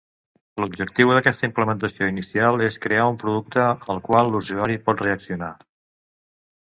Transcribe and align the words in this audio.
L'objectiu 0.61 1.11
d'aquesta 1.15 1.45
implementació 1.49 2.07
inicial 2.13 2.63
és 2.69 2.79
crear 2.87 3.05
un 3.11 3.19
producte 3.25 3.67
al 3.95 4.01
qual 4.09 4.33
l'usuari 4.37 4.79
pot 4.89 5.05
reaccionar. 5.07 5.53